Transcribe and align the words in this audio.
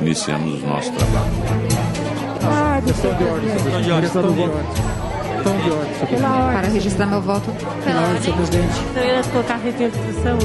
Iniciamos 0.00 0.62
o 0.62 0.66
nosso 0.66 0.92
trabalho. 0.92 1.32
Ah, 2.42 2.80
questão 2.84 3.14
de 3.14 3.24
ordem, 3.24 3.50
questão 3.50 3.82
de 3.82 3.90
ordem, 3.90 4.10
questão 4.10 4.34
de 4.34 4.42
ordem. 4.42 5.94
Para 6.20 6.68
registrar 6.68 7.06
meu 7.06 7.20
voto. 7.20 7.50
Pela 7.84 8.02
ordem, 8.02 8.22
senhor 8.22 8.36
presidente. 8.36 8.74
Eu 8.96 9.04
ia 9.04 9.22
colocar 9.24 9.60
instrução. 9.66 10.38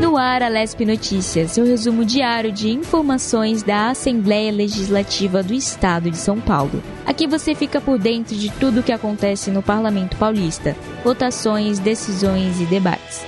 No 0.00 0.16
ar, 0.16 0.42
a 0.42 0.48
Lesp 0.48 0.84
Notícias, 0.84 1.52
seu 1.52 1.64
resumo 1.64 2.04
diário 2.04 2.52
de 2.52 2.70
informações 2.70 3.62
da 3.62 3.90
Assembleia 3.90 4.52
Legislativa 4.52 5.42
do 5.42 5.52
Estado 5.52 6.10
de 6.10 6.16
São 6.16 6.40
Paulo. 6.40 6.82
Aqui 7.04 7.26
você 7.26 7.54
fica 7.54 7.80
por 7.80 7.98
dentro 7.98 8.36
de 8.36 8.50
tudo 8.50 8.80
o 8.80 8.82
que 8.82 8.92
acontece 8.92 9.50
no 9.50 9.62
Parlamento 9.62 10.16
Paulista, 10.16 10.76
votações, 11.02 11.78
decisões 11.78 12.60
e 12.60 12.64
debates. 12.66 13.26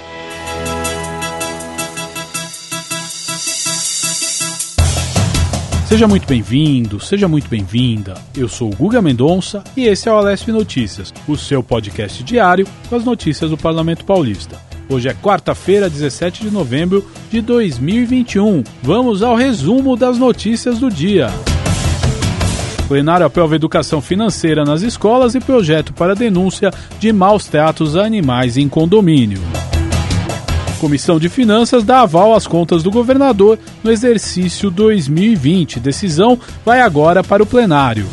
Seja 5.90 6.06
muito 6.06 6.24
bem-vindo, 6.24 7.00
seja 7.00 7.26
muito 7.26 7.48
bem-vinda. 7.48 8.14
Eu 8.36 8.48
sou 8.48 8.70
o 8.70 8.76
Guga 8.76 9.02
Mendonça 9.02 9.64
e 9.76 9.88
esse 9.88 10.08
é 10.08 10.12
o 10.12 10.14
Alesp 10.14 10.52
Notícias, 10.52 11.12
o 11.26 11.36
seu 11.36 11.64
podcast 11.64 12.22
diário 12.22 12.64
com 12.88 12.94
as 12.94 13.04
notícias 13.04 13.50
do 13.50 13.58
Parlamento 13.58 14.04
Paulista. 14.04 14.56
Hoje 14.88 15.08
é 15.08 15.14
quarta-feira, 15.14 15.90
17 15.90 16.44
de 16.44 16.50
novembro 16.52 17.04
de 17.28 17.40
2021. 17.40 18.62
Vamos 18.80 19.20
ao 19.20 19.34
resumo 19.34 19.96
das 19.96 20.16
notícias 20.16 20.78
do 20.78 20.88
dia. 20.88 21.28
Plenário 22.86 23.26
aprova 23.26 23.56
educação 23.56 24.00
financeira 24.00 24.64
nas 24.64 24.82
escolas 24.82 25.34
e 25.34 25.40
projeto 25.40 25.92
para 25.92 26.14
denúncia 26.14 26.70
de 27.00 27.12
maus 27.12 27.46
tratos 27.46 27.96
a 27.96 28.04
animais 28.04 28.56
em 28.56 28.68
condomínio. 28.68 29.40
Comissão 30.80 31.18
de 31.18 31.28
Finanças 31.28 31.84
dá 31.84 32.00
aval 32.00 32.34
às 32.34 32.46
contas 32.46 32.82
do 32.82 32.90
governador 32.90 33.58
no 33.84 33.92
exercício 33.92 34.70
2020. 34.70 35.78
Decisão 35.78 36.40
vai 36.64 36.80
agora 36.80 37.22
para 37.22 37.42
o 37.42 37.46
plenário. 37.46 38.06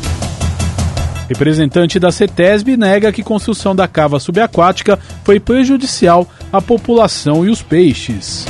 Representante 1.30 1.98
da 1.98 2.12
CETESB 2.12 2.76
nega 2.76 3.10
que 3.10 3.22
construção 3.22 3.74
da 3.74 3.88
cava 3.88 4.20
subaquática 4.20 4.98
foi 5.24 5.40
prejudicial 5.40 6.28
à 6.52 6.60
população 6.60 7.44
e 7.44 7.48
os 7.48 7.62
peixes. 7.62 8.44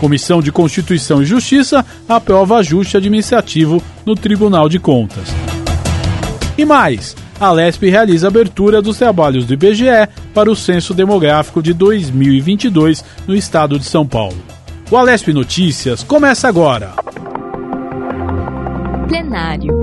Comissão 0.00 0.40
de 0.40 0.52
Constituição 0.52 1.20
e 1.20 1.26
Justiça 1.26 1.84
aprova 2.08 2.58
ajuste 2.58 2.96
administrativo 2.96 3.82
no 4.06 4.14
Tribunal 4.14 4.68
de 4.68 4.78
Contas. 4.78 5.28
E 6.56 6.64
mais, 6.64 7.16
a 7.44 7.52
LESP 7.52 7.90
realiza 7.90 8.26
a 8.26 8.30
abertura 8.30 8.80
dos 8.80 8.96
trabalhos 8.96 9.44
do 9.44 9.52
IBGE 9.52 10.08
para 10.32 10.50
o 10.50 10.56
Censo 10.56 10.94
Demográfico 10.94 11.62
de 11.62 11.74
2022 11.74 13.04
no 13.26 13.34
estado 13.34 13.78
de 13.78 13.84
São 13.84 14.06
Paulo. 14.06 14.36
O 14.90 14.96
Alesp 14.96 15.28
Notícias 15.32 16.02
começa 16.02 16.48
agora. 16.48 16.92
Plenário. 19.08 19.74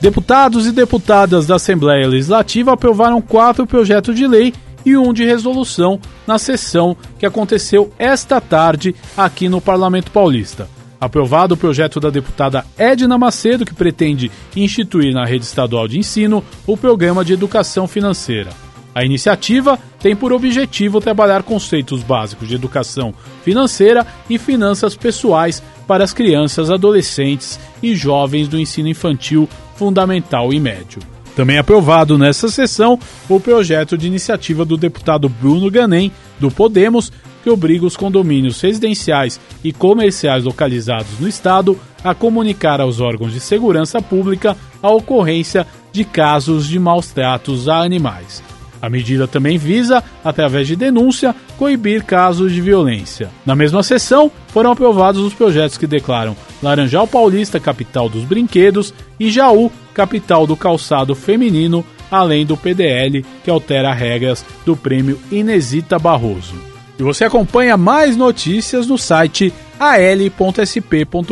Deputados 0.00 0.66
e 0.66 0.72
deputadas 0.72 1.46
da 1.46 1.56
Assembleia 1.56 2.08
Legislativa 2.08 2.72
aprovaram 2.72 3.20
quatro 3.20 3.66
projetos 3.66 4.16
de 4.16 4.26
lei 4.26 4.54
e 4.86 4.96
um 4.96 5.12
de 5.12 5.24
resolução 5.24 6.00
na 6.26 6.38
sessão 6.38 6.96
que 7.18 7.26
aconteceu 7.26 7.92
esta 7.98 8.40
tarde 8.40 8.94
aqui 9.16 9.48
no 9.48 9.60
Parlamento 9.60 10.10
Paulista. 10.10 10.77
Aprovado 11.00 11.54
o 11.54 11.56
projeto 11.56 12.00
da 12.00 12.10
deputada 12.10 12.64
Edna 12.76 13.16
Macedo, 13.16 13.64
que 13.64 13.74
pretende 13.74 14.30
instituir 14.56 15.14
na 15.14 15.24
rede 15.24 15.44
estadual 15.44 15.86
de 15.86 15.98
ensino 15.98 16.44
o 16.66 16.76
programa 16.76 17.24
de 17.24 17.32
educação 17.32 17.86
financeira. 17.86 18.50
A 18.94 19.04
iniciativa 19.04 19.78
tem 20.00 20.16
por 20.16 20.32
objetivo 20.32 21.00
trabalhar 21.00 21.44
conceitos 21.44 22.02
básicos 22.02 22.48
de 22.48 22.56
educação 22.56 23.14
financeira 23.44 24.04
e 24.28 24.38
finanças 24.38 24.96
pessoais 24.96 25.62
para 25.86 26.02
as 26.02 26.12
crianças, 26.12 26.68
adolescentes 26.68 27.60
e 27.80 27.94
jovens 27.94 28.48
do 28.48 28.58
ensino 28.58 28.88
infantil, 28.88 29.48
fundamental 29.76 30.52
e 30.52 30.58
médio. 30.58 31.00
Também 31.36 31.58
aprovado 31.58 32.18
nesta 32.18 32.48
sessão 32.48 32.98
o 33.28 33.38
projeto 33.38 33.96
de 33.96 34.08
iniciativa 34.08 34.64
do 34.64 34.76
deputado 34.76 35.28
Bruno 35.28 35.70
Ganem, 35.70 36.10
do 36.40 36.50
Podemos, 36.50 37.12
que 37.48 37.50
obriga 37.50 37.86
os 37.86 37.96
condomínios 37.96 38.60
residenciais 38.60 39.40
e 39.64 39.72
comerciais 39.72 40.44
localizados 40.44 41.18
no 41.18 41.26
estado 41.26 41.80
a 42.04 42.14
comunicar 42.14 42.78
aos 42.78 43.00
órgãos 43.00 43.32
de 43.32 43.40
segurança 43.40 44.02
pública 44.02 44.54
a 44.82 44.90
ocorrência 44.90 45.66
de 45.90 46.04
casos 46.04 46.68
de 46.68 46.78
maus 46.78 47.08
tratos 47.10 47.66
a 47.66 47.80
animais. 47.80 48.42
A 48.82 48.90
medida 48.90 49.26
também 49.26 49.56
visa, 49.56 50.04
através 50.22 50.66
de 50.68 50.76
denúncia, 50.76 51.34
coibir 51.56 52.04
casos 52.04 52.52
de 52.52 52.60
violência. 52.60 53.30
Na 53.46 53.56
mesma 53.56 53.82
sessão, 53.82 54.30
foram 54.48 54.70
aprovados 54.70 55.22
os 55.22 55.32
projetos 55.32 55.78
que 55.78 55.86
declaram 55.86 56.36
Laranjal 56.62 57.06
Paulista 57.06 57.58
capital 57.58 58.10
dos 58.10 58.24
brinquedos 58.24 58.92
e 59.18 59.30
Jaú 59.30 59.72
capital 59.94 60.46
do 60.46 60.54
calçado 60.54 61.14
feminino, 61.14 61.82
além 62.10 62.44
do 62.44 62.58
PDL 62.58 63.24
que 63.42 63.50
altera 63.50 63.94
regras 63.94 64.44
do 64.66 64.76
prêmio 64.76 65.18
Inesita 65.32 65.98
Barroso. 65.98 66.77
E 66.98 67.02
você 67.02 67.24
acompanha 67.24 67.76
mais 67.76 68.16
notícias 68.16 68.86
no 68.88 68.98
site 68.98 69.54
al.sp.gov.br. 69.78 71.28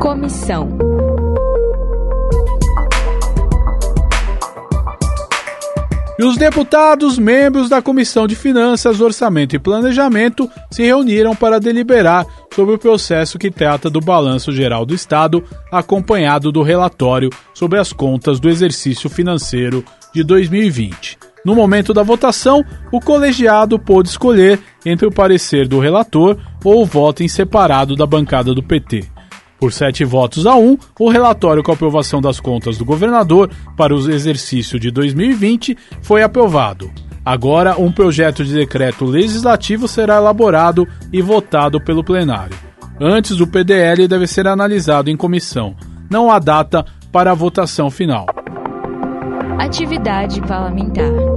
Comissão. 0.00 0.78
E 6.16 6.24
os 6.24 6.36
deputados, 6.36 7.16
membros 7.16 7.68
da 7.68 7.80
Comissão 7.80 8.26
de 8.26 8.34
Finanças, 8.34 9.00
Orçamento 9.00 9.54
e 9.54 9.58
Planejamento, 9.58 10.50
se 10.68 10.82
reuniram 10.82 11.34
para 11.34 11.60
deliberar 11.60 12.26
sobre 12.52 12.74
o 12.74 12.78
processo 12.78 13.38
que 13.38 13.52
trata 13.52 13.88
do 13.88 14.00
balanço 14.00 14.50
geral 14.50 14.84
do 14.84 14.94
Estado, 14.94 15.44
acompanhado 15.70 16.50
do 16.50 16.62
relatório 16.62 17.30
sobre 17.54 17.78
as 17.78 17.92
contas 17.92 18.40
do 18.40 18.48
exercício 18.48 19.08
financeiro 19.08 19.84
de 20.12 20.24
2020. 20.24 21.27
No 21.48 21.54
momento 21.54 21.94
da 21.94 22.02
votação, 22.02 22.62
o 22.92 23.00
colegiado 23.00 23.78
pôde 23.78 24.10
escolher 24.10 24.60
entre 24.84 25.06
o 25.06 25.10
parecer 25.10 25.66
do 25.66 25.80
relator 25.80 26.36
ou 26.62 26.82
o 26.82 26.84
voto 26.84 27.22
em 27.22 27.28
separado 27.28 27.96
da 27.96 28.04
bancada 28.04 28.52
do 28.52 28.62
PT. 28.62 29.06
Por 29.58 29.72
sete 29.72 30.04
votos 30.04 30.44
a 30.44 30.54
um, 30.56 30.76
o 31.00 31.08
relatório 31.08 31.62
com 31.62 31.70
a 31.70 31.74
aprovação 31.74 32.20
das 32.20 32.38
contas 32.38 32.76
do 32.76 32.84
governador 32.84 33.48
para 33.78 33.94
o 33.94 34.10
exercício 34.10 34.78
de 34.78 34.90
2020 34.90 35.74
foi 36.02 36.22
aprovado. 36.22 36.90
Agora, 37.24 37.80
um 37.80 37.90
projeto 37.90 38.44
de 38.44 38.52
decreto 38.52 39.06
legislativo 39.06 39.88
será 39.88 40.16
elaborado 40.16 40.86
e 41.10 41.22
votado 41.22 41.80
pelo 41.80 42.04
plenário. 42.04 42.58
Antes, 43.00 43.40
o 43.40 43.46
PDL 43.46 44.06
deve 44.06 44.26
ser 44.26 44.46
analisado 44.46 45.08
em 45.08 45.16
comissão. 45.16 45.74
Não 46.10 46.30
há 46.30 46.38
data 46.38 46.84
para 47.10 47.30
a 47.30 47.34
votação 47.34 47.90
final. 47.90 48.26
Atividade 49.58 50.40
parlamentar. 50.42 51.27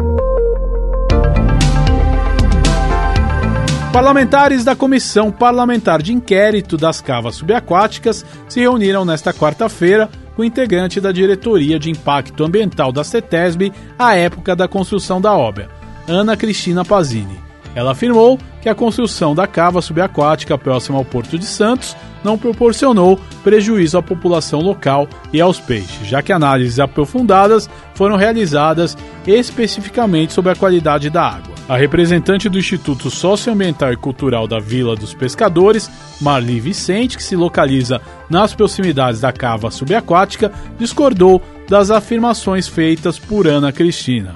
Parlamentares 3.92 4.64
da 4.64 4.74
Comissão 4.74 5.30
Parlamentar 5.30 6.02
de 6.02 6.14
Inquérito 6.14 6.78
das 6.78 7.02
Cavas 7.02 7.36
Subaquáticas 7.36 8.26
se 8.48 8.62
reuniram 8.62 9.04
nesta 9.04 9.34
quarta-feira 9.34 10.10
com 10.34 10.44
o 10.44 10.46
integrante 10.46 11.02
da 11.02 11.12
Diretoria 11.12 11.78
de 11.78 11.90
Impacto 11.90 12.42
Ambiental 12.46 12.94
da 12.94 13.04
CETESB 13.04 13.74
à 14.00 14.16
época 14.16 14.56
da 14.56 14.66
construção 14.66 15.20
da 15.20 15.34
obra, 15.34 15.68
Ana 16.08 16.38
Cristina 16.38 16.86
Pazini. 16.86 17.38
Ela 17.76 17.92
afirmou 17.92 18.40
que 18.62 18.70
a 18.70 18.76
construção 18.76 19.36
da 19.36 19.46
cava 19.46 19.82
subaquática 19.82 20.58
próxima 20.58 20.98
ao 20.98 21.04
Porto 21.04 21.38
de 21.38 21.46
Santos 21.46 21.96
não 22.24 22.38
proporcionou 22.38 23.20
prejuízo 23.44 23.98
à 23.98 24.02
população 24.02 24.62
local 24.62 25.06
e 25.34 25.42
aos 25.42 25.60
peixes, 25.60 26.08
já 26.08 26.22
que 26.22 26.32
análises 26.32 26.80
aprofundadas 26.80 27.70
foram 27.94 28.16
realizadas 28.16 28.98
especificamente 29.28 30.32
sobre 30.32 30.54
a 30.54 30.56
qualidade 30.56 31.10
da 31.10 31.24
água. 31.24 31.61
A 31.72 31.78
representante 31.78 32.50
do 32.50 32.60
Instituto 32.60 33.10
Socioambiental 33.10 33.94
e 33.94 33.96
Cultural 33.96 34.46
da 34.46 34.60
Vila 34.60 34.94
dos 34.94 35.14
Pescadores, 35.14 35.90
Marli 36.20 36.60
Vicente, 36.60 37.16
que 37.16 37.24
se 37.24 37.34
localiza 37.34 38.02
nas 38.30 38.54
proximidades 38.54 39.22
da 39.22 39.32
cava 39.32 39.72
subaquática, 39.72 40.52
discordou 40.78 41.42
das 41.70 41.90
afirmações 41.90 42.68
feitas 42.68 43.18
por 43.18 43.48
Ana 43.48 43.72
Cristina. 43.72 44.36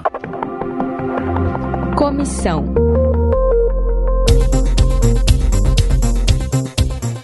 Comissão. 1.94 2.72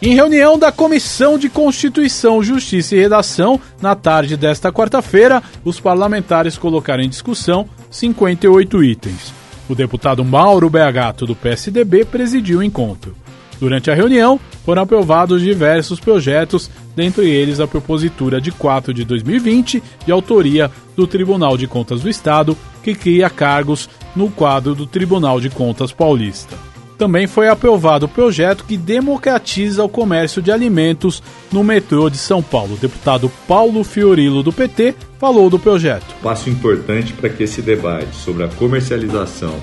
Em 0.03 0.15
reunião 0.15 0.59
da 0.59 0.71
Comissão 0.71 1.39
de 1.39 1.49
Constituição, 1.49 2.43
Justiça 2.43 2.95
e 2.95 3.01
Redação, 3.01 3.59
na 3.81 3.97
tarde 3.97 4.37
desta 4.37 4.71
quarta-feira, 4.71 5.43
os 5.65 5.81
parlamentares 5.81 6.59
colocaram 6.59 7.03
em 7.03 7.09
discussão 7.09 7.67
58 7.91 8.85
itens. 8.85 9.42
O 9.73 9.75
deputado 9.75 10.23
Mauro 10.23 10.69
Beagato, 10.69 11.25
do 11.25 11.35
PSDB, 11.35 12.05
presidiu 12.05 12.59
o 12.59 12.63
encontro. 12.63 13.17
Durante 13.59 13.91
a 13.91 13.95
reunião, 13.95 14.39
foram 14.67 14.83
aprovados 14.83 15.41
diversos 15.41 15.99
projetos, 15.99 16.71
dentre 16.95 17.31
eles 17.31 17.59
a 17.59 17.67
propositura 17.67 18.39
de 18.39 18.53
4 18.53 18.93
de 18.93 19.03
2020, 19.03 19.83
de 20.05 20.13
autoria 20.13 20.71
do 20.95 21.07
Tribunal 21.07 21.57
de 21.57 21.67
Contas 21.67 22.03
do 22.03 22.11
Estado, 22.11 22.55
que 22.83 22.95
cria 22.95 23.31
cargos 23.31 23.89
no 24.15 24.31
quadro 24.31 24.75
do 24.75 24.87
Tribunal 24.87 25.41
de 25.41 25.49
Contas 25.49 25.91
Paulista. 25.91 26.55
Também 27.03 27.27
foi 27.27 27.49
aprovado 27.49 28.07
o 28.07 28.09
projeto 28.09 28.65
que 28.65 28.77
democratiza 28.77 29.83
o 29.83 29.89
comércio 29.89 30.41
de 30.41 30.53
alimentos 30.53 31.21
no 31.51 31.65
metrô 31.65 32.09
de 32.09 32.17
São 32.17 32.41
Paulo. 32.41 32.75
O 32.75 32.77
deputado 32.77 33.29
Paulo 33.49 33.83
Fiorilo, 33.83 34.41
do 34.41 34.53
PT, 34.53 34.95
falou 35.19 35.51
do 35.51 35.59
projeto. 35.59 36.15
Passo 36.23 36.49
importante 36.49 37.13
para 37.13 37.29
que 37.29 37.43
esse 37.43 37.61
debate 37.61 38.15
sobre 38.15 38.45
a 38.45 38.49
comercialização 38.49 39.61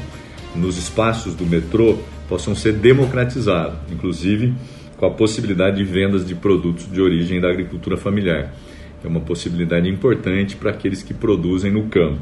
nos 0.54 0.78
espaços 0.78 1.34
do 1.34 1.46
metrô 1.46 1.98
possam 2.28 2.54
ser 2.54 2.74
democratizados, 2.74 3.80
inclusive 3.90 4.54
com 4.98 5.06
a 5.06 5.12
possibilidade 5.12 5.78
de 5.78 5.86
vendas 5.86 6.28
de 6.28 6.36
produtos 6.36 6.92
de 6.92 7.00
origem 7.00 7.40
da 7.40 7.48
agricultura 7.48 7.96
familiar. 7.96 8.54
É 9.02 9.08
uma 9.08 9.22
possibilidade 9.22 9.88
importante 9.88 10.58
para 10.58 10.72
aqueles 10.72 11.02
que 11.02 11.14
produzem 11.14 11.72
no 11.72 11.84
campo. 11.84 12.20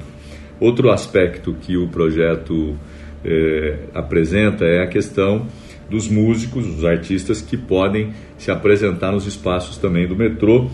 Outro 0.59 0.91
aspecto 0.91 1.55
que 1.59 1.75
o 1.75 1.87
projeto 1.87 2.77
eh, 3.23 3.77
apresenta 3.93 4.65
é 4.65 4.81
a 4.81 4.87
questão 4.87 5.47
dos 5.89 6.07
músicos, 6.07 6.65
dos 6.65 6.85
artistas 6.85 7.41
que 7.41 7.55
podem 7.55 8.13
se 8.37 8.51
apresentar 8.51 9.11
nos 9.11 9.25
espaços 9.25 9.77
também 9.77 10.07
do 10.07 10.15
metrô, 10.15 10.69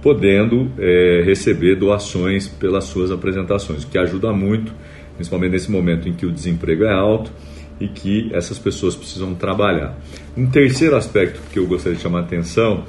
podendo 0.00 0.70
eh, 0.78 1.22
receber 1.24 1.76
doações 1.76 2.48
pelas 2.48 2.84
suas 2.84 3.10
apresentações, 3.10 3.84
o 3.84 3.88
que 3.88 3.98
ajuda 3.98 4.32
muito, 4.32 4.72
principalmente 5.16 5.52
nesse 5.52 5.70
momento 5.70 6.08
em 6.08 6.12
que 6.12 6.26
o 6.26 6.30
desemprego 6.30 6.84
é 6.84 6.92
alto 6.92 7.32
e 7.80 7.88
que 7.88 8.30
essas 8.32 8.58
pessoas 8.58 8.94
precisam 8.94 9.34
trabalhar. 9.34 9.96
Um 10.36 10.46
terceiro 10.46 10.96
aspecto 10.96 11.40
que 11.52 11.58
eu 11.58 11.66
gostaria 11.66 11.96
de 11.96 12.02
chamar 12.02 12.20
a 12.20 12.22
atenção 12.22 12.84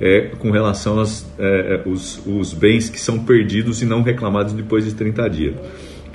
é 0.00 0.30
com 0.38 0.50
relação 0.50 0.98
aos 0.98 1.26
é, 1.38 1.82
os, 1.86 2.20
os 2.26 2.52
bens 2.52 2.90
que 2.90 3.00
são 3.00 3.20
perdidos 3.20 3.80
e 3.82 3.86
não 3.86 4.02
reclamados 4.02 4.52
depois 4.52 4.84
de 4.84 4.94
30 4.94 5.28
dias. 5.30 5.54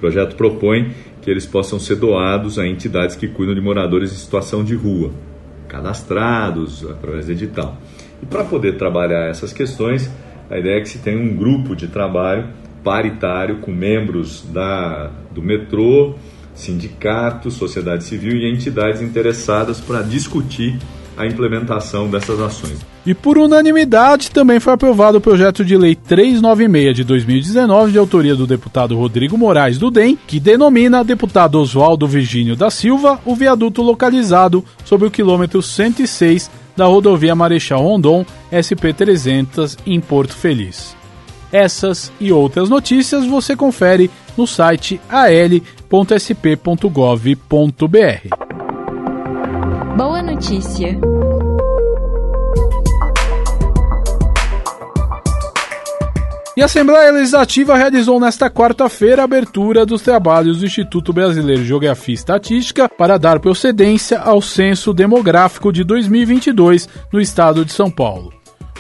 Projeto 0.02 0.36
propõe 0.36 0.92
que 1.22 1.30
eles 1.30 1.46
possam 1.46 1.80
ser 1.80 1.96
doados 1.96 2.58
a 2.58 2.66
entidades 2.66 3.16
que 3.16 3.28
cuidam 3.28 3.54
de 3.54 3.62
moradores 3.62 4.12
em 4.12 4.16
situação 4.16 4.64
de 4.64 4.74
rua, 4.74 5.12
cadastrados 5.68 6.84
através 6.90 7.28
de 7.28 7.34
edital. 7.34 7.78
E 8.22 8.26
para 8.26 8.44
poder 8.44 8.78
trabalhar 8.78 9.30
essas 9.30 9.54
questões, 9.54 10.10
a 10.50 10.58
ideia 10.58 10.80
é 10.80 10.82
que 10.82 10.90
se 10.90 10.98
tenha 10.98 11.22
um 11.22 11.36
grupo 11.36 11.76
de 11.76 11.88
trabalho 11.88 12.48
paritário 12.84 13.60
com 13.60 13.72
membros 13.72 14.44
da, 14.52 15.12
do 15.30 15.42
metrô, 15.42 16.16
sindicatos, 16.56 17.54
sociedade 17.54 18.04
civil 18.04 18.36
e 18.36 18.52
entidades 18.52 19.04
interessadas 19.04 19.80
para 19.80 20.02
discutir 20.02 20.80
a 21.22 21.28
implementação 21.28 22.10
dessas 22.10 22.40
ações. 22.40 22.80
E 23.06 23.14
por 23.14 23.38
unanimidade 23.38 24.32
também 24.32 24.60
foi 24.60 24.74
aprovado 24.74 25.18
o 25.18 25.22
projeto 25.22 25.66
de 25.66 25.76
lei 25.76 25.96
396 25.96 26.96
de 26.96 27.04
2019, 27.04 27.92
de 27.92 27.98
autoria 27.98 28.36
do 28.36 28.46
deputado 28.46 28.98
Rodrigo 28.98 29.38
Moraes 29.38 29.78
do 29.78 29.90
DEM, 29.90 30.18
que 30.28 30.40
denomina 30.40 31.04
deputado 31.04 31.60
Oswaldo 31.60 32.08
Virgínio 32.08 32.56
da 32.56 32.70
Silva 32.70 33.20
o 33.26 33.36
viaduto 33.36 33.82
localizado 33.82 34.64
sobre 34.86 35.08
o 35.08 35.12
quilômetro 35.12 35.62
106 35.62 36.50
da 36.76 36.86
rodovia 36.86 37.36
Marechal 37.36 37.82
Rondon 37.82 38.26
SP300 38.52 39.78
em 39.86 40.00
Porto 40.00 40.34
Feliz. 40.34 40.96
Essas 41.52 42.12
e 42.20 42.32
outras 42.32 42.70
notícias 42.70 43.26
você 43.26 43.56
confere 43.56 44.10
no 44.38 44.48
site 44.48 45.02
al.sp.gov.br. 45.10 45.82
Boa 49.98 50.24
notícia! 50.24 51.11
E 56.62 56.64
a 56.64 56.66
Assembleia 56.66 57.12
Legislativa 57.12 57.76
realizou 57.76 58.20
nesta 58.20 58.48
quarta-feira 58.48 59.24
a 59.24 59.26
abertura 59.26 59.84
dos 59.84 60.04
trabalhos 60.04 60.60
do 60.60 60.66
Instituto 60.68 61.12
Brasileiro 61.12 61.64
de 61.64 61.68
Geografia 61.68 62.14
e 62.14 62.16
Estatística 62.16 62.88
para 62.88 63.18
dar 63.18 63.40
procedência 63.40 64.20
ao 64.20 64.44
Censo 64.44 64.94
Demográfico 64.94 65.74
de 65.74 65.84
2022 65.84 66.88
no 67.12 67.20
estado 67.20 67.66
de 67.66 67.74
São 67.74 67.90
Paulo. 67.90 68.32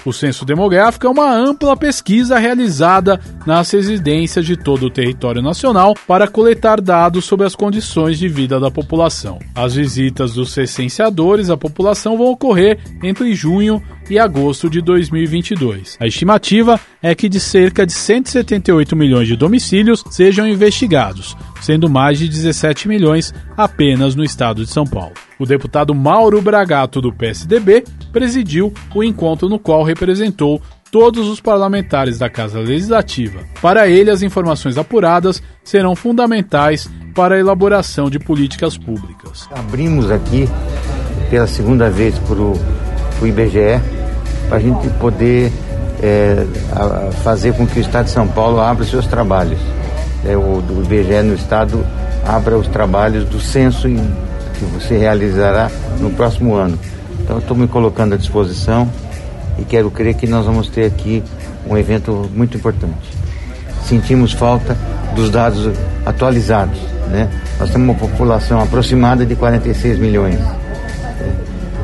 O 0.03 0.11
censo 0.11 0.45
demográfico 0.45 1.05
é 1.05 1.09
uma 1.09 1.31
ampla 1.31 1.77
pesquisa 1.77 2.39
realizada 2.39 3.19
nas 3.45 3.69
residências 3.71 4.45
de 4.45 4.57
todo 4.57 4.87
o 4.87 4.89
território 4.89 5.41
nacional 5.41 5.95
para 6.07 6.27
coletar 6.27 6.81
dados 6.81 7.25
sobre 7.25 7.45
as 7.45 7.55
condições 7.55 8.17
de 8.17 8.27
vida 8.27 8.59
da 8.59 8.71
população. 8.71 9.37
As 9.55 9.75
visitas 9.75 10.33
dos 10.33 10.55
recenseadores 10.55 11.49
à 11.49 11.57
população 11.57 12.17
vão 12.17 12.27
ocorrer 12.27 12.79
entre 13.03 13.33
junho 13.35 13.81
e 14.11 14.19
agosto 14.19 14.69
de 14.69 14.81
2022. 14.81 15.97
A 15.99 16.05
estimativa 16.05 16.79
é 17.01 17.15
que 17.15 17.29
de 17.29 17.39
cerca 17.39 17.85
de 17.85 17.93
178 17.93 18.95
milhões 18.95 19.27
de 19.27 19.35
domicílios 19.35 20.03
sejam 20.09 20.47
investigados, 20.47 21.35
sendo 21.61 21.89
mais 21.89 22.19
de 22.19 22.27
17 22.27 22.87
milhões 22.87 23.33
apenas 23.55 24.13
no 24.13 24.23
estado 24.23 24.65
de 24.65 24.69
São 24.69 24.85
Paulo. 24.85 25.13
O 25.39 25.45
deputado 25.45 25.95
Mauro 25.95 26.41
Bragato, 26.41 26.99
do 27.01 27.13
PSDB, 27.13 27.85
presidiu 28.11 28.73
o 28.93 29.03
encontro 29.03 29.47
no 29.47 29.57
qual 29.57 29.83
representou 29.83 30.61
todos 30.91 31.29
os 31.29 31.39
parlamentares 31.39 32.19
da 32.19 32.29
Casa 32.29 32.59
Legislativa. 32.59 33.39
Para 33.61 33.87
ele, 33.87 34.11
as 34.11 34.21
informações 34.21 34.77
apuradas 34.77 35.41
serão 35.63 35.95
fundamentais 35.95 36.89
para 37.15 37.35
a 37.35 37.39
elaboração 37.39 38.09
de 38.09 38.19
políticas 38.19 38.77
públicas. 38.77 39.47
Abrimos 39.51 40.11
aqui 40.11 40.49
pela 41.29 41.47
segunda 41.47 41.89
vez 41.89 42.19
para 42.19 42.35
o 42.35 42.57
IBGE 43.25 44.00
para 44.51 44.57
a 44.57 44.62
gente 44.62 44.86
poder 45.00 45.50
é, 46.03 46.45
a, 46.74 47.09
fazer 47.24 47.53
com 47.53 47.65
que 47.65 47.80
o 47.80 47.81
Estado 47.81 48.06
de 48.06 48.12
São 48.12 48.27
Paulo 48.27 48.59
abra 48.59 48.83
seus 48.83 49.07
trabalhos. 49.07 49.57
É, 50.25 50.36
o 50.36 50.62
do 50.62 50.83
IBGE 50.83 51.24
no 51.24 51.36
Estado 51.36 51.81
abra 52.27 52.57
os 52.57 52.68
trabalhos 52.68 53.24
do 53.24 53.39
censo 53.39 53.88
em, 53.88 53.95
que 53.95 54.65
você 54.65 54.98
realizará 54.98 55.71
no 56.01 56.09
próximo 56.09 56.53
ano. 56.56 56.77
Então, 57.21 57.38
estou 57.38 57.56
me 57.56 57.65
colocando 57.65 58.13
à 58.13 58.18
disposição 58.18 58.89
e 59.57 59.63
quero 59.63 59.89
crer 59.89 60.15
que 60.15 60.27
nós 60.27 60.45
vamos 60.45 60.68
ter 60.68 60.83
aqui 60.83 61.24
um 61.65 61.77
evento 61.77 62.30
muito 62.36 62.57
importante. 62.57 63.09
Sentimos 63.86 64.33
falta 64.33 64.77
dos 65.15 65.30
dados 65.30 65.74
atualizados. 66.06 66.77
Né? 67.07 67.30
Nós 67.57 67.69
temos 67.69 67.88
uma 67.88 67.95
população 67.98 68.62
aproximada 68.62 69.25
de 69.25 69.33
46 69.33 69.98
milhões. 69.98 70.39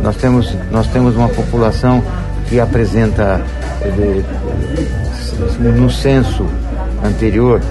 Nós 0.04 0.18
temos, 0.18 0.54
nós 0.69 0.86
temos 0.88 1.16
uma 1.16 1.30
população 1.30 2.04
que 2.47 2.59
apresenta 2.59 3.41
no 5.59 5.89
censo 5.89 6.45
anterior 7.03 7.61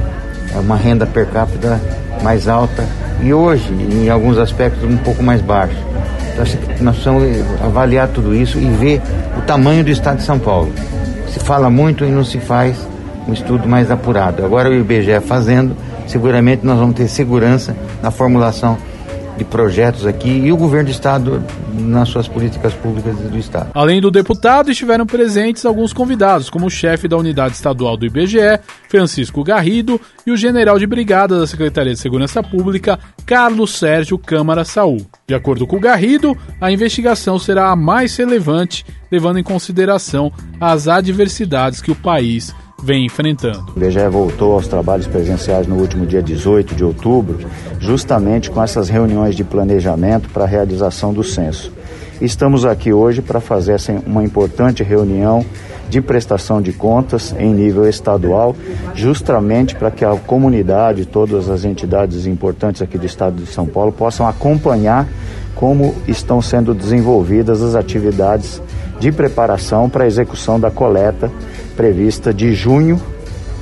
uma 0.61 0.77
renda 0.77 1.07
per 1.07 1.27
capita 1.27 1.81
mais 2.23 2.49
alta 2.49 2.85
e 3.23 3.33
hoje, 3.33 3.73
em 3.73 4.09
alguns 4.09 4.39
aspectos, 4.39 4.85
um 4.85 4.97
pouco 4.99 5.23
mais 5.23 5.41
baixa. 5.41 5.77
Então, 6.33 6.45
nós 6.81 6.97
precisamos 6.97 7.25
avaliar 7.63 8.09
tudo 8.09 8.35
isso 8.35 8.59
e 8.59 8.67
ver 8.67 9.01
o 9.39 9.41
tamanho 9.43 9.83
do 9.83 9.91
estado 9.91 10.19
de 10.19 10.23
São 10.23 10.39
Paulo. 10.39 10.71
Se 11.29 11.41
fala 11.41 11.71
muito 11.71 12.05
e 12.05 12.11
não 12.11 12.25
se 12.25 12.39
faz 12.39 12.77
um 13.27 13.33
estudo 13.33 13.69
mais 13.69 13.91
apurado. 13.91 14.45
Agora 14.45 14.69
o 14.69 14.75
IBGE 14.75 15.21
fazendo, 15.21 15.75
seguramente 16.07 16.65
nós 16.65 16.79
vamos 16.79 16.95
ter 16.95 17.09
segurança 17.09 17.75
na 18.03 18.11
formulação 18.11 18.77
de 19.37 19.45
projetos 19.45 20.07
aqui 20.07 20.29
e 20.29 20.53
o 20.53 20.57
governo 20.57 20.87
do 20.87 20.93
estado 20.93 21.43
nas 21.73 22.09
suas 22.09 22.27
políticas 22.27 22.73
públicas 22.75 23.17
do 23.17 23.39
estado. 23.39 23.71
Além 23.75 24.01
do 24.01 24.11
deputado, 24.11 24.71
estiveram 24.71 25.07
presentes 25.07 25.65
alguns 25.65 25.93
convidados, 25.93 26.49
como 26.49 26.67
o 26.67 26.71
chefe 26.71 27.07
da 27.07 27.17
unidade 27.17 27.55
estadual 27.55 27.97
do 27.97 28.07
IBGE, 28.07 28.61
Francisco 28.89 29.45
Garrido, 29.45 30.01
e 30.27 30.31
o 30.31 30.37
general 30.37 30.79
de 30.79 30.87
brigada 30.87 31.39
da 31.39 31.47
Secretaria 31.47 31.93
de 31.93 32.01
Segurança 32.01 32.43
Pública, 32.43 32.99
Carlos 33.25 33.79
Sérgio 33.79 34.19
Câmara 34.19 34.65
Saul. 34.65 35.07
De 35.27 35.35
acordo 35.35 35.67
com 35.67 35.77
o 35.77 35.81
Garrido, 35.81 36.37
a 36.61 36.71
investigação 36.71 37.39
será 37.39 37.71
a 37.71 37.77
mais 37.77 38.17
relevante, 38.17 38.85
levando 39.11 39.39
em 39.39 39.43
consideração 39.43 40.33
as 40.61 40.89
adversidades 40.89 41.81
que 41.81 41.91
o 41.91 41.97
país 41.97 42.55
vem 42.87 43.05
enfrentando. 43.05 43.67
O 43.75 43.79
IBGE 43.79 44.09
voltou 44.09 44.55
aos 44.55 44.69
trabalhos 44.69 45.09
presenciais 45.09 45.67
no 45.67 45.75
último 45.75 46.07
dia 46.07 46.23
18 46.23 46.77
de 46.77 46.85
outubro, 46.85 47.41
justamente 47.81 48.49
com 48.49 48.63
essas 48.63 48.89
reuniões 48.89 49.35
de 49.35 49.43
planejamento 49.43 50.29
para 50.29 50.45
a 50.45 50.47
realização 50.47 51.13
do 51.13 51.25
censo. 51.25 51.73
Estamos 52.21 52.65
aqui 52.65 52.93
hoje 52.93 53.21
para 53.21 53.41
fazer 53.41 53.77
uma 54.07 54.23
importante 54.23 54.85
reunião 54.85 55.45
de 55.89 56.01
prestação 56.01 56.63
de 56.63 56.73
contas 56.73 57.35
em 57.39 57.53
nível 57.53 57.89
estadual, 57.89 58.55
justamente 58.95 59.75
para 59.75 59.91
que 59.91 60.05
a 60.05 60.15
comunidade, 60.17 61.07
todas 61.07 61.51
as 61.51 61.65
entidades 61.65 62.25
importantes 62.25 62.83
aqui 62.83 62.97
do 62.97 63.07
estado 63.07 63.43
de 63.43 63.51
São 63.51 63.67
Paulo 63.67 63.91
possam 63.91 64.29
acompanhar 64.29 65.09
como 65.57 65.95
estão 66.07 66.41
sendo 66.41 66.73
desenvolvidas 66.73 67.63
as 67.63 67.75
atividades 67.75 68.63
de 69.01 69.11
preparação 69.11 69.89
para 69.89 70.05
a 70.05 70.07
execução 70.07 70.59
da 70.59 70.71
coleta 70.71 71.31
prevista 71.77 72.33
de 72.33 72.55
junho 72.55 73.01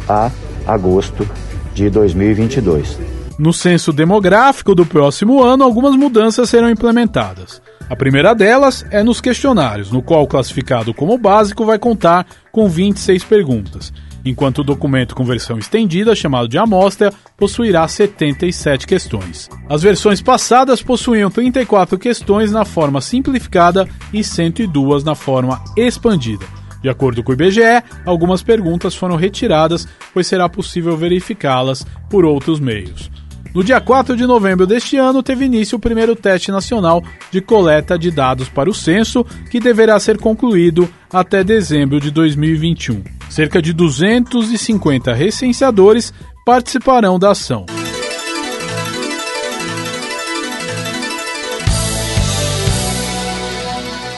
a 0.08 0.30
agosto 0.66 1.28
de 1.74 1.90
2022. 1.90 2.98
No 3.38 3.52
censo 3.52 3.92
demográfico 3.92 4.74
do 4.74 4.86
próximo 4.86 5.42
ano, 5.42 5.64
algumas 5.64 5.96
mudanças 5.96 6.48
serão 6.48 6.70
implementadas. 6.70 7.60
A 7.90 7.96
primeira 7.96 8.32
delas 8.34 8.84
é 8.90 9.02
nos 9.02 9.20
questionários, 9.20 9.90
no 9.90 10.00
qual 10.00 10.22
o 10.22 10.26
classificado 10.26 10.94
como 10.94 11.18
básico 11.18 11.66
vai 11.66 11.78
contar 11.78 12.26
com 12.50 12.68
26 12.68 13.24
perguntas, 13.24 13.92
enquanto 14.24 14.58
o 14.58 14.64
documento 14.64 15.14
com 15.14 15.24
versão 15.24 15.58
estendida, 15.58 16.14
chamado 16.14 16.48
de 16.48 16.56
amostra, 16.56 17.12
possuirá 17.36 17.86
77 17.86 18.86
questões. 18.86 19.50
As 19.68 19.82
versões 19.82 20.22
passadas 20.22 20.80
possuíam 20.80 21.30
34 21.30 21.98
questões 21.98 22.52
na 22.52 22.64
forma 22.64 23.00
simplificada 23.00 23.86
e 24.12 24.24
102 24.24 25.04
na 25.04 25.14
forma 25.14 25.62
expandida. 25.76 26.63
De 26.84 26.90
acordo 26.90 27.22
com 27.22 27.32
o 27.32 27.34
IBGE, 27.34 27.82
algumas 28.04 28.42
perguntas 28.42 28.94
foram 28.94 29.16
retiradas, 29.16 29.88
pois 30.12 30.26
será 30.26 30.50
possível 30.50 30.94
verificá-las 30.98 31.86
por 32.10 32.26
outros 32.26 32.60
meios. 32.60 33.10
No 33.54 33.64
dia 33.64 33.80
4 33.80 34.14
de 34.14 34.26
novembro 34.26 34.66
deste 34.66 34.98
ano, 34.98 35.22
teve 35.22 35.46
início 35.46 35.76
o 35.76 35.80
primeiro 35.80 36.14
teste 36.14 36.52
nacional 36.52 37.02
de 37.30 37.40
coleta 37.40 37.98
de 37.98 38.10
dados 38.10 38.50
para 38.50 38.68
o 38.68 38.74
censo, 38.74 39.24
que 39.50 39.58
deverá 39.58 39.98
ser 39.98 40.18
concluído 40.18 40.86
até 41.10 41.42
dezembro 41.42 41.98
de 41.98 42.10
2021. 42.10 43.02
Cerca 43.30 43.62
de 43.62 43.72
250 43.72 45.14
recenseadores 45.14 46.12
participarão 46.44 47.18
da 47.18 47.30
ação. 47.30 47.64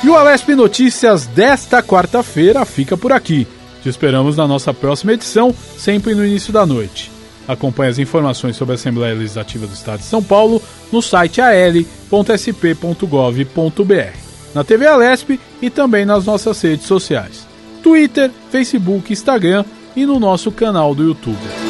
E 0.06 0.08
o 0.08 0.16
Alesp 0.16 0.50
Notícias 0.54 1.26
desta 1.26 1.82
quarta-feira 1.82 2.64
fica 2.64 2.96
por 2.96 3.12
aqui. 3.12 3.44
Te 3.82 3.88
esperamos 3.88 4.36
na 4.36 4.46
nossa 4.46 4.72
próxima 4.72 5.14
edição, 5.14 5.52
sempre 5.76 6.14
no 6.14 6.24
início 6.24 6.52
da 6.52 6.64
noite. 6.64 7.10
Acompanhe 7.48 7.90
as 7.90 7.98
informações 7.98 8.54
sobre 8.54 8.74
a 8.74 8.76
Assembleia 8.76 9.16
Legislativa 9.16 9.66
do 9.66 9.74
Estado 9.74 9.98
de 9.98 10.04
São 10.04 10.22
Paulo 10.22 10.62
no 10.92 11.02
site 11.02 11.40
al.sp.gov.br, 11.40 11.82
na 14.54 14.62
TV 14.62 14.86
Alesp 14.86 15.40
e 15.60 15.70
também 15.70 16.04
nas 16.04 16.24
nossas 16.24 16.62
redes 16.62 16.86
sociais: 16.86 17.44
Twitter, 17.82 18.30
Facebook, 18.52 19.12
Instagram 19.12 19.64
e 19.96 20.06
no 20.06 20.20
nosso 20.20 20.52
canal 20.52 20.94
do 20.94 21.02
YouTube. 21.02 21.65